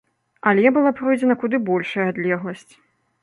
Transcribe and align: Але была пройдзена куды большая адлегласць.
Але 0.51 0.71
была 0.77 0.91
пройдзена 0.99 1.35
куды 1.43 1.59
большая 1.69 2.07
адлегласць. 2.13 2.73